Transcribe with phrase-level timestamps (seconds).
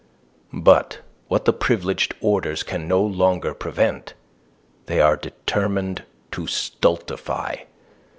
[0.51, 4.15] But what the privileged orders can no longer prevent,
[4.87, 7.55] they are determined to stultify.